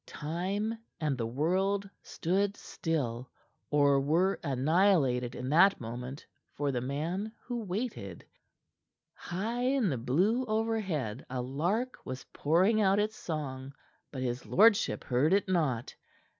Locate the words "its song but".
12.97-14.23